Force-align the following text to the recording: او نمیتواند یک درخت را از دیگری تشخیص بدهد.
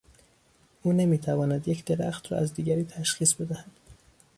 او 0.81 0.93
نمیتواند 0.93 1.67
یک 1.67 1.85
درخت 1.85 2.31
را 2.31 2.37
از 2.37 2.53
دیگری 2.53 2.83
تشخیص 2.85 3.33
بدهد. 3.33 3.65